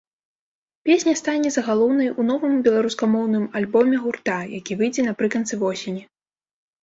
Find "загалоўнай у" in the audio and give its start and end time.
1.55-2.23